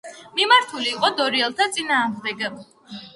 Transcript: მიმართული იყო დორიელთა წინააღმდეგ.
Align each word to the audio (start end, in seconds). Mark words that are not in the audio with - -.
მიმართული 0.37 0.87
იყო 0.93 1.11
დორიელთა 1.19 1.67
წინააღმდეგ. 1.75 2.41